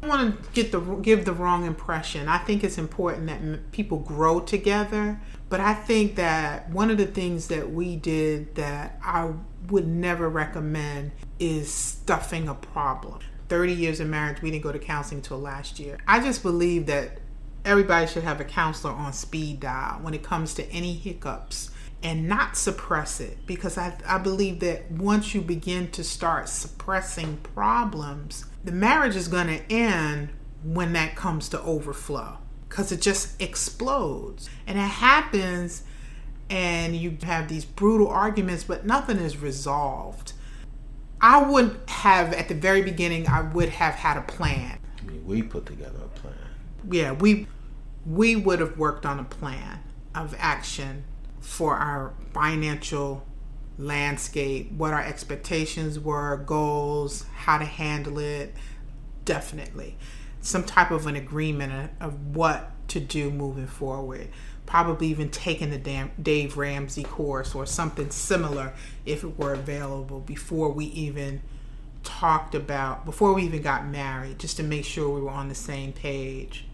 Want 0.07 0.43
to 0.43 0.49
get 0.51 0.71
the 0.71 0.79
give 0.79 1.25
the 1.25 1.33
wrong 1.33 1.65
impression. 1.65 2.27
I 2.27 2.37
think 2.37 2.63
it's 2.63 2.77
important 2.77 3.27
that 3.27 3.71
people 3.71 3.97
grow 3.97 4.39
together, 4.39 5.19
but 5.49 5.59
I 5.59 5.73
think 5.73 6.15
that 6.15 6.69
one 6.69 6.91
of 6.91 6.97
the 6.97 7.07
things 7.07 7.47
that 7.47 7.71
we 7.71 7.95
did 7.95 8.55
that 8.55 8.99
I 9.03 9.33
would 9.67 9.87
never 9.87 10.29
recommend 10.29 11.11
is 11.39 11.73
stuffing 11.73 12.47
a 12.47 12.53
problem. 12.53 13.19
30 13.49 13.73
years 13.73 13.99
of 13.99 14.07
marriage, 14.07 14.41
we 14.41 14.51
didn't 14.51 14.63
go 14.63 14.71
to 14.71 14.79
counseling 14.79 15.19
until 15.19 15.39
last 15.39 15.79
year. 15.79 15.97
I 16.07 16.19
just 16.19 16.43
believe 16.43 16.85
that 16.85 17.19
everybody 17.63 18.07
should 18.07 18.23
have 18.23 18.39
a 18.39 18.45
counselor 18.45 18.93
on 18.93 19.11
speed 19.11 19.59
dial 19.59 19.99
when 20.01 20.13
it 20.13 20.23
comes 20.23 20.53
to 20.53 20.69
any 20.71 20.93
hiccups 20.93 21.71
and 22.03 22.27
not 22.27 22.55
suppress 22.55 23.19
it 23.19 23.37
because 23.45 23.77
I, 23.77 23.97
I 24.05 24.17
believe 24.17 24.59
that 24.59 24.91
once 24.91 25.33
you 25.33 25.41
begin 25.41 25.89
to 25.91 26.03
start 26.03 26.49
suppressing 26.49 27.37
problems, 27.37 28.45
the 28.63 28.71
marriage 28.71 29.15
is 29.15 29.27
going 29.27 29.47
to 29.47 29.71
end 29.71 30.29
when 30.63 30.93
that 30.93 31.15
comes 31.15 31.49
to 31.49 31.61
overflow 31.61 32.37
because 32.67 32.91
it 32.91 33.01
just 33.01 33.41
explodes. 33.41 34.49
And 34.67 34.77
it 34.77 34.81
happens, 34.81 35.83
and 36.49 36.95
you 36.95 37.17
have 37.23 37.47
these 37.47 37.65
brutal 37.65 38.07
arguments, 38.07 38.63
but 38.63 38.85
nothing 38.85 39.17
is 39.17 39.37
resolved. 39.37 40.33
I 41.21 41.41
would 41.41 41.79
have, 41.87 42.33
at 42.33 42.49
the 42.49 42.53
very 42.55 42.81
beginning, 42.81 43.27
I 43.27 43.41
would 43.41 43.69
have 43.69 43.95
had 43.95 44.17
a 44.17 44.21
plan. 44.21 44.77
I 44.99 45.05
mean, 45.05 45.25
we 45.25 45.41
put 45.41 45.65
together 45.65 45.99
a 46.03 46.19
plan. 46.19 46.33
Yeah, 46.91 47.13
we 47.13 47.47
we 48.05 48.35
would 48.35 48.59
have 48.59 48.77
worked 48.77 49.05
on 49.05 49.19
a 49.19 49.23
plan 49.23 49.79
of 50.13 50.35
action 50.37 51.03
for 51.45 51.75
our 51.75 52.13
financial 52.33 53.23
landscape, 53.77 54.71
what 54.71 54.93
our 54.93 55.01
expectations 55.01 55.99
were, 55.99 56.37
goals, 56.37 57.25
how 57.35 57.57
to 57.57 57.65
handle 57.65 58.19
it. 58.19 58.53
Definitely. 59.25 59.95
Some 60.41 60.63
type 60.63 60.91
of 60.91 61.07
an 61.07 61.15
agreement 61.15 61.91
of 62.01 62.35
what 62.35 62.71
to 62.89 62.99
do 62.99 63.29
moving 63.31 63.67
forward. 63.67 64.29
Probably 64.65 65.07
even 65.07 65.29
taking 65.29 65.69
the 65.69 66.09
Dave 66.21 66.57
Ramsey 66.57 67.03
course 67.03 67.53
or 67.53 67.65
something 67.65 68.09
similar 68.09 68.73
if 69.05 69.23
it 69.23 69.37
were 69.37 69.53
available 69.53 70.19
before 70.21 70.69
we 70.69 70.85
even 70.85 71.41
talked 72.03 72.55
about, 72.55 73.05
before 73.05 73.33
we 73.33 73.43
even 73.43 73.61
got 73.61 73.85
married, 73.85 74.39
just 74.39 74.57
to 74.57 74.63
make 74.63 74.85
sure 74.85 75.09
we 75.09 75.21
were 75.21 75.29
on 75.29 75.49
the 75.49 75.55
same 75.55 75.93
page. 75.93 76.65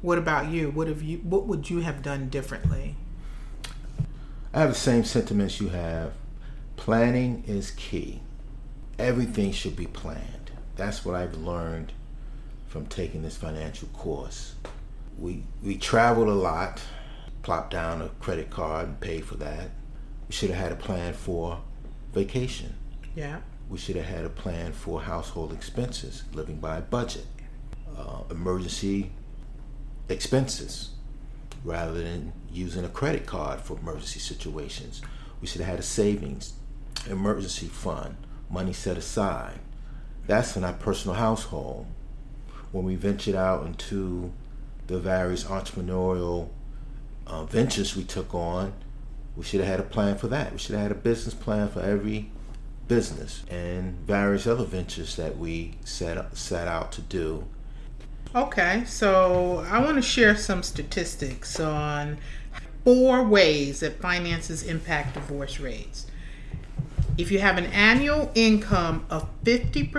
What 0.00 0.18
about 0.18 0.48
you? 0.48 0.70
What 0.70 0.86
have 0.86 1.02
you? 1.02 1.18
What 1.18 1.46
would 1.46 1.68
you 1.68 1.80
have 1.80 2.02
done 2.02 2.28
differently? 2.28 2.94
I 4.56 4.60
have 4.60 4.70
the 4.70 4.74
same 4.74 5.04
sentiments 5.04 5.60
you 5.60 5.68
have. 5.68 6.14
Planning 6.76 7.44
is 7.46 7.72
key. 7.72 8.22
Everything 8.98 9.52
should 9.52 9.76
be 9.76 9.86
planned. 9.86 10.50
That's 10.76 11.04
what 11.04 11.14
I've 11.14 11.36
learned 11.36 11.92
from 12.66 12.86
taking 12.86 13.20
this 13.20 13.36
financial 13.36 13.88
course. 13.88 14.54
We 15.18 15.42
we 15.62 15.76
traveled 15.76 16.28
a 16.28 16.34
lot. 16.34 16.80
plopped 17.42 17.70
down 17.70 18.00
a 18.00 18.08
credit 18.18 18.48
card 18.48 18.88
and 18.88 18.98
paid 18.98 19.26
for 19.26 19.36
that. 19.36 19.68
We 20.26 20.32
should 20.32 20.48
have 20.48 20.58
had 20.58 20.72
a 20.72 20.76
plan 20.76 21.12
for 21.12 21.60
vacation. 22.14 22.74
Yeah. 23.14 23.40
We 23.68 23.76
should 23.76 23.96
have 23.96 24.06
had 24.06 24.24
a 24.24 24.30
plan 24.30 24.72
for 24.72 25.02
household 25.02 25.52
expenses, 25.52 26.24
living 26.32 26.60
by 26.60 26.78
a 26.78 26.80
budget, 26.80 27.26
uh, 27.94 28.22
emergency 28.30 29.12
expenses, 30.08 30.95
rather 31.66 32.00
than 32.00 32.32
using 32.50 32.84
a 32.84 32.88
credit 32.88 33.26
card 33.26 33.60
for 33.60 33.76
emergency 33.76 34.20
situations. 34.20 35.02
We 35.40 35.48
should 35.48 35.60
have 35.60 35.70
had 35.70 35.80
a 35.80 35.82
savings, 35.82 36.54
emergency 37.10 37.66
fund, 37.66 38.16
money 38.48 38.72
set 38.72 38.96
aside. 38.96 39.58
That's 40.26 40.56
in 40.56 40.64
our 40.64 40.72
personal 40.72 41.16
household. 41.16 41.86
When 42.70 42.84
we 42.84 42.94
ventured 42.94 43.34
out 43.34 43.66
into 43.66 44.32
the 44.86 44.98
various 44.98 45.44
entrepreneurial 45.44 46.50
uh, 47.26 47.44
ventures 47.44 47.96
we 47.96 48.04
took 48.04 48.32
on, 48.34 48.72
we 49.36 49.44
should 49.44 49.60
have 49.60 49.68
had 49.68 49.80
a 49.80 49.84
plan 49.84 50.16
for 50.16 50.28
that. 50.28 50.52
We 50.52 50.58
should 50.58 50.74
have 50.74 50.82
had 50.82 50.92
a 50.92 50.96
business 50.96 51.34
plan 51.34 51.68
for 51.68 51.80
every 51.80 52.30
business 52.86 53.44
and 53.50 53.98
various 54.06 54.46
other 54.46 54.64
ventures 54.64 55.16
that 55.16 55.36
we 55.36 55.74
set 55.84 56.36
set 56.36 56.68
out 56.68 56.92
to 56.92 57.00
do. 57.02 57.44
Okay, 58.34 58.84
so 58.86 59.64
I 59.68 59.78
want 59.78 59.96
to 59.96 60.02
share 60.02 60.36
some 60.36 60.62
statistics 60.62 61.58
on 61.58 62.18
four 62.84 63.24
ways 63.24 63.80
that 63.80 64.00
finances 64.00 64.62
impact 64.62 65.14
divorce 65.14 65.58
rates. 65.58 66.06
If 67.16 67.30
you 67.30 67.38
have 67.38 67.56
an 67.56 67.66
annual 67.66 68.30
income 68.34 69.06
of 69.08 69.28
fifty 69.42 69.90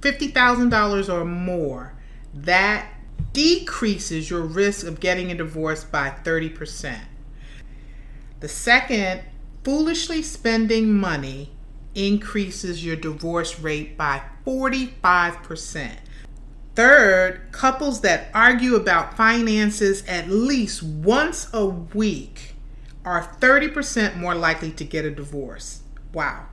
fifty 0.00 0.28
thousand 0.28 0.68
dollars 0.68 1.08
or 1.08 1.24
more, 1.24 1.94
that 2.32 2.86
decreases 3.32 4.30
your 4.30 4.42
risk 4.42 4.86
of 4.86 5.00
getting 5.00 5.32
a 5.32 5.34
divorce 5.34 5.82
by 5.82 6.10
thirty 6.10 6.48
percent. 6.48 7.02
The 8.38 8.48
second, 8.48 9.22
foolishly 9.64 10.22
spending 10.22 10.92
money 10.92 11.50
increases 11.94 12.84
your 12.84 12.96
divorce 12.96 13.58
rate 13.58 13.96
by 13.98 14.22
45%. 14.46 15.90
Third, 16.74 17.52
couples 17.52 18.00
that 18.02 18.28
argue 18.32 18.74
about 18.76 19.16
finances 19.16 20.04
at 20.06 20.28
least 20.28 20.82
once 20.82 21.48
a 21.52 21.66
week 21.66 22.54
are 23.04 23.36
30% 23.40 24.16
more 24.16 24.34
likely 24.34 24.70
to 24.72 24.84
get 24.84 25.04
a 25.04 25.10
divorce. 25.10 25.82
Wow. 26.12 26.46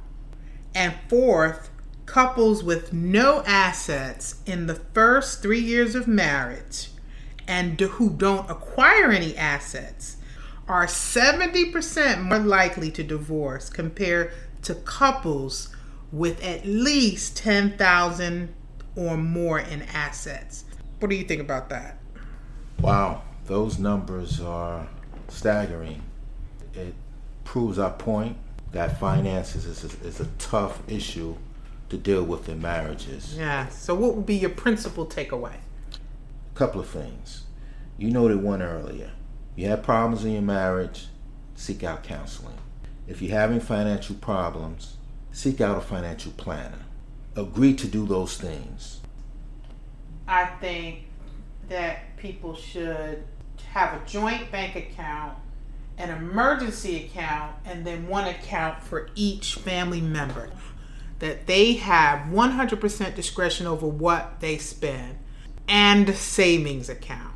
And 0.73 0.95
fourth, 1.07 1.69
couples 2.05 2.63
with 2.63 2.93
no 2.93 3.43
assets 3.45 4.41
in 4.45 4.67
the 4.67 4.75
first 4.75 5.41
three 5.41 5.59
years 5.59 5.93
of 5.93 6.07
marriage 6.07 6.89
and 7.47 7.79
who 7.79 8.09
don't 8.09 8.49
acquire 8.49 9.11
any 9.11 9.35
assets 9.37 10.17
are 10.67 10.85
70% 10.85 12.21
more 12.23 12.39
likely 12.39 12.91
to 12.91 13.03
divorce 13.03 13.69
compared 13.69 14.31
to 14.63 14.75
couples 14.75 15.69
with 16.11 16.43
at 16.43 16.65
least 16.65 17.37
10,000 17.37 18.53
or 18.97 19.15
more 19.15 19.59
in 19.59 19.83
assets. 19.83 20.65
What 20.99 21.09
do 21.09 21.15
you 21.15 21.23
think 21.23 21.39
about 21.39 21.69
that? 21.69 21.99
Wow, 22.81 23.21
those 23.45 23.79
numbers 23.79 24.41
are 24.41 24.87
staggering. 25.29 26.01
It 26.73 26.93
proves 27.45 27.79
our 27.79 27.91
point 27.91 28.37
that 28.71 28.99
finances 28.99 29.65
is 29.65 29.83
a, 29.83 30.05
is 30.05 30.19
a 30.19 30.25
tough 30.39 30.81
issue 30.89 31.35
to 31.89 31.97
deal 31.97 32.23
with 32.23 32.49
in 32.49 32.61
marriages. 32.61 33.35
Yeah. 33.37 33.67
So, 33.69 33.95
what 33.95 34.15
would 34.15 34.25
be 34.25 34.35
your 34.35 34.49
principal 34.49 35.05
takeaway? 35.05 35.53
A 35.53 36.57
couple 36.57 36.81
of 36.81 36.89
things. 36.89 37.43
You 37.97 38.11
noted 38.11 38.43
one 38.43 38.61
earlier. 38.61 39.11
You 39.55 39.67
have 39.69 39.83
problems 39.83 40.25
in 40.25 40.33
your 40.33 40.41
marriage, 40.41 41.07
seek 41.55 41.83
out 41.83 42.03
counseling. 42.03 42.57
If 43.07 43.21
you're 43.21 43.37
having 43.37 43.59
financial 43.59 44.15
problems, 44.15 44.97
seek 45.31 45.61
out 45.61 45.77
a 45.77 45.81
financial 45.81 46.31
planner. 46.33 46.79
Agree 47.37 47.75
to 47.75 47.87
do 47.87 48.07
those 48.07 48.35
things. 48.35 48.99
I 50.27 50.45
think 50.59 51.03
that 51.69 52.17
people 52.17 52.55
should 52.55 53.23
have 53.71 54.01
a 54.01 54.05
joint 54.07 54.51
bank 54.51 54.75
account, 54.75 55.37
an 55.99 56.09
emergency 56.09 57.05
account, 57.05 57.55
and 57.63 57.85
then 57.85 58.07
one 58.07 58.27
account 58.27 58.81
for 58.81 59.09
each 59.13 59.53
family 59.53 60.01
member. 60.01 60.49
That 61.19 61.45
they 61.45 61.73
have 61.73 62.27
100% 62.27 63.15
discretion 63.15 63.67
over 63.67 63.87
what 63.87 64.39
they 64.39 64.57
spend 64.57 65.19
and 65.67 66.15
savings 66.15 66.89
account. 66.89 67.35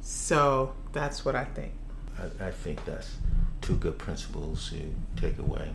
So 0.00 0.74
that's 0.92 1.24
what 1.24 1.34
I 1.34 1.44
think. 1.44 1.72
I, 2.18 2.46
I 2.46 2.50
think 2.52 2.84
that's 2.84 3.16
two 3.60 3.74
good 3.74 3.98
principles 3.98 4.70
to 4.70 5.20
take 5.20 5.38
away. 5.38 5.70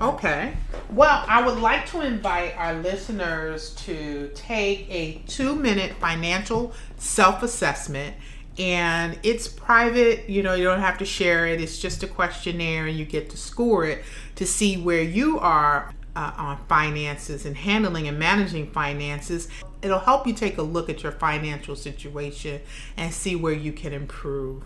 Okay. 0.00 0.54
Well, 0.90 1.24
I 1.28 1.44
would 1.44 1.58
like 1.58 1.86
to 1.86 2.02
invite 2.02 2.56
our 2.56 2.74
listeners 2.74 3.74
to 3.86 4.30
take 4.34 4.86
a 4.90 5.20
two 5.26 5.54
minute 5.56 5.92
financial 5.96 6.72
self 6.96 7.42
assessment. 7.42 8.14
And 8.58 9.18
it's 9.22 9.46
private, 9.46 10.28
you 10.28 10.42
know, 10.42 10.54
you 10.54 10.64
don't 10.64 10.80
have 10.80 10.98
to 10.98 11.04
share 11.04 11.46
it. 11.46 11.60
It's 11.60 11.78
just 11.78 12.02
a 12.02 12.08
questionnaire 12.08 12.86
and 12.86 12.96
you 12.98 13.04
get 13.04 13.30
to 13.30 13.36
score 13.36 13.84
it 13.84 14.04
to 14.34 14.46
see 14.46 14.76
where 14.76 15.02
you 15.02 15.38
are 15.38 15.92
uh, 16.16 16.32
on 16.36 16.58
finances 16.68 17.46
and 17.46 17.56
handling 17.56 18.08
and 18.08 18.18
managing 18.18 18.70
finances. 18.72 19.46
It'll 19.82 20.00
help 20.00 20.26
you 20.26 20.32
take 20.32 20.58
a 20.58 20.62
look 20.62 20.88
at 20.90 21.04
your 21.04 21.12
financial 21.12 21.76
situation 21.76 22.60
and 22.96 23.14
see 23.14 23.36
where 23.36 23.52
you 23.52 23.72
can 23.72 23.92
improve. 23.92 24.64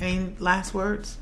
Any 0.00 0.36
last 0.38 0.72
words? 0.72 1.18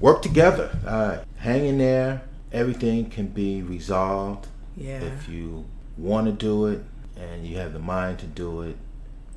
Work 0.00 0.22
together. 0.22 0.78
Uh, 0.86 1.18
hang 1.38 1.66
in 1.66 1.78
there. 1.78 2.22
Everything 2.52 3.08
can 3.10 3.28
be 3.28 3.62
resolved 3.62 4.48
Yeah. 4.76 5.00
if 5.00 5.28
you 5.28 5.64
want 5.96 6.26
to 6.26 6.32
do 6.32 6.66
it 6.66 6.82
and 7.16 7.46
you 7.46 7.56
have 7.58 7.72
the 7.72 7.78
mind 7.78 8.18
to 8.20 8.26
do 8.26 8.62
it 8.62 8.76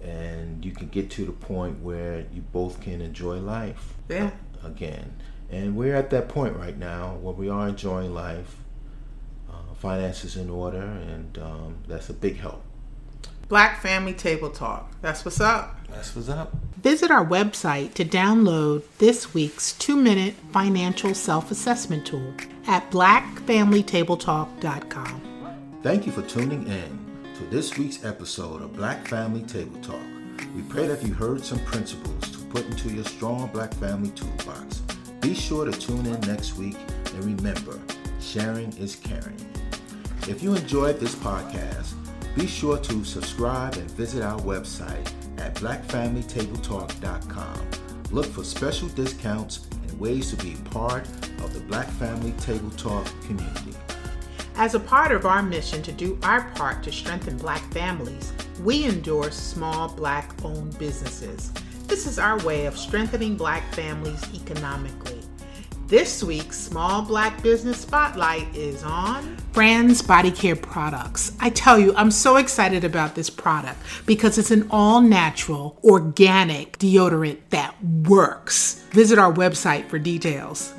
and 0.03 0.63
you 0.65 0.71
can 0.71 0.87
get 0.87 1.09
to 1.11 1.25
the 1.25 1.31
point 1.31 1.79
where 1.81 2.25
you 2.33 2.41
both 2.51 2.81
can 2.81 3.01
enjoy 3.01 3.39
life 3.39 3.93
Yeah. 4.09 4.31
again 4.63 5.13
and 5.51 5.75
we're 5.75 5.95
at 5.95 6.09
that 6.09 6.27
point 6.29 6.55
right 6.57 6.77
now 6.77 7.15
where 7.21 7.33
we 7.33 7.49
are 7.49 7.67
enjoying 7.67 8.13
life 8.13 8.55
uh, 9.49 9.73
finances 9.75 10.35
in 10.35 10.49
order 10.49 10.81
and 10.81 11.37
um, 11.37 11.75
that's 11.87 12.09
a 12.09 12.13
big 12.13 12.37
help 12.37 12.63
Black 13.47 13.81
Family 13.81 14.13
Table 14.13 14.49
Talk. 14.49 14.89
That's 15.01 15.23
what's 15.25 15.39
up. 15.41 15.77
that's 15.89 16.15
what's 16.15 16.29
up 16.29 16.53
Visit 16.81 17.11
our 17.11 17.25
website 17.25 17.93
to 17.93 18.03
download 18.03 18.83
this 18.97 19.33
week's 19.33 19.71
two 19.73 19.95
minute 19.95 20.33
financial 20.51 21.13
self 21.13 21.51
assessment 21.51 22.05
tool 22.05 22.33
at 22.67 22.89
blackfamilytabletalk.com. 22.91 25.21
thank 25.83 26.05
you 26.05 26.11
for 26.11 26.21
tuning 26.23 26.67
in 26.67 26.99
to 27.35 27.43
this 27.45 27.77
week's 27.77 28.03
episode 28.05 28.61
of 28.61 28.73
black 28.75 29.07
family 29.07 29.43
table 29.43 29.79
talk 29.81 29.99
we 30.55 30.61
pray 30.63 30.87
that 30.87 31.01
you 31.03 31.13
heard 31.13 31.43
some 31.43 31.59
principles 31.65 32.29
to 32.31 32.37
put 32.47 32.65
into 32.65 32.89
your 32.89 33.03
strong 33.05 33.47
black 33.47 33.73
family 33.75 34.09
toolbox 34.11 34.81
be 35.21 35.33
sure 35.33 35.63
to 35.65 35.71
tune 35.79 36.05
in 36.05 36.19
next 36.21 36.57
week 36.57 36.77
and 37.13 37.23
remember 37.23 37.79
sharing 38.19 38.71
is 38.77 38.95
caring 38.97 39.37
If 40.27 40.41
you 40.43 40.53
enjoyed 40.55 40.99
this 40.99 41.15
podcast, 41.15 41.93
be 42.35 42.47
sure 42.47 42.77
to 42.77 43.03
subscribe 43.03 43.75
and 43.75 43.91
visit 43.91 44.23
our 44.23 44.39
website 44.41 45.11
at 45.37 45.53
blackfamilytabletalk.com. 45.55 47.69
Look 48.11 48.25
for 48.25 48.43
special 48.43 48.87
discounts 48.89 49.67
and 49.71 49.99
ways 49.99 50.31
to 50.31 50.37
be 50.43 50.55
part 50.71 51.07
of 51.43 51.53
the 51.53 51.61
Black 51.61 51.87
Family 51.87 52.31
Table 52.33 52.69
Talk 52.71 53.05
community. 53.25 53.73
As 54.55 54.75
a 54.75 54.79
part 54.79 55.11
of 55.11 55.25
our 55.25 55.41
mission 55.41 55.81
to 55.83 55.91
do 55.91 56.17
our 56.23 56.49
part 56.51 56.83
to 56.83 56.91
strengthen 56.91 57.37
black 57.37 57.61
families, 57.73 58.31
we 58.63 58.85
endorse 58.85 59.35
small 59.35 59.89
black 59.89 60.31
owned 60.45 60.77
businesses. 60.77 61.51
This 61.87 62.05
is 62.05 62.19
our 62.19 62.37
way 62.45 62.67
of 62.67 62.77
strengthening 62.77 63.35
black 63.35 63.73
families 63.73 64.23
economically. 64.33 65.02
This 65.93 66.23
week's 66.23 66.57
Small 66.57 67.03
Black 67.03 67.43
Business 67.43 67.81
Spotlight 67.81 68.55
is 68.55 68.81
on 68.81 69.37
Friends 69.51 70.01
Body 70.01 70.31
Care 70.31 70.55
Products. 70.55 71.33
I 71.39 71.51
tell 71.51 71.77
you, 71.77 71.95
I'm 71.95 72.09
so 72.09 72.37
excited 72.37 72.83
about 72.83 73.13
this 73.13 73.29
product 73.29 73.77
because 74.07 74.39
it's 74.39 74.49
an 74.49 74.67
all 74.71 75.01
natural, 75.01 75.79
organic 75.83 76.79
deodorant 76.79 77.37
that 77.51 77.75
works. 77.83 78.83
Visit 78.89 79.19
our 79.19 79.31
website 79.31 79.87
for 79.87 79.99
details. 79.99 80.73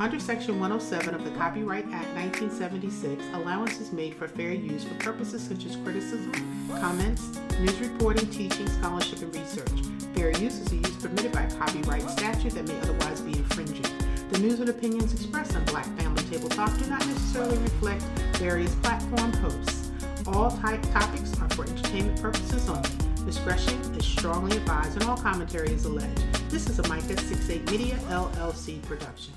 Under 0.00 0.18
Section 0.18 0.58
107 0.58 1.14
of 1.14 1.22
the 1.22 1.30
Copyright 1.38 1.84
Act 1.92 2.08
1976, 2.16 3.22
allowance 3.34 3.78
is 3.78 3.92
made 3.92 4.16
for 4.16 4.26
fair 4.26 4.52
use 4.52 4.82
for 4.82 4.94
purposes 4.94 5.46
such 5.46 5.64
as 5.64 5.76
criticism, 5.76 6.32
comments, 6.80 7.38
news 7.60 7.78
reporting, 7.78 8.28
teaching, 8.30 8.66
scholarship, 8.66 9.22
and 9.22 9.32
research. 9.32 10.01
Fair 10.14 10.30
use 10.32 10.58
is 10.58 10.72
a 10.72 10.76
use 10.76 10.96
permitted 10.96 11.32
by 11.32 11.46
copyright 11.46 12.08
statute 12.10 12.52
that 12.54 12.68
may 12.68 12.78
otherwise 12.80 13.20
be 13.20 13.32
infringing. 13.32 13.84
The 14.30 14.38
news 14.38 14.60
and 14.60 14.68
opinions 14.68 15.12
expressed 15.12 15.56
on 15.56 15.64
Black 15.64 15.86
Family 15.98 16.22
Table 16.24 16.48
Talk 16.48 16.76
do 16.78 16.86
not 16.86 17.06
necessarily 17.06 17.58
reflect 17.58 18.02
various 18.36 18.74
platform 18.76 19.32
hosts. 19.34 19.90
All 20.26 20.50
type 20.50 20.82
topics 20.92 21.38
are 21.40 21.48
for 21.50 21.64
entertainment 21.64 22.20
purposes 22.20 22.68
only. 22.68 22.88
Discretion 23.24 23.78
is 23.94 24.04
strongly 24.06 24.56
advised 24.56 25.00
and 25.00 25.04
all 25.08 25.16
commentary 25.16 25.72
is 25.72 25.84
alleged. 25.84 26.22
This 26.50 26.68
is 26.68 26.78
a 26.78 26.88
Micah 26.88 27.16
68 27.16 27.70
Media 27.70 27.96
LLC 28.08 28.82
production. 28.82 29.32